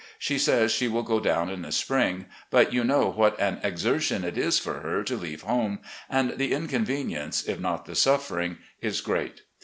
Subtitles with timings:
[0.17, 4.01] She says she will go down in the spring, but you know what an exer
[4.01, 5.77] tion it is for her to leave home,
[6.09, 9.41] and the inconvenience, if not the suffering, is great.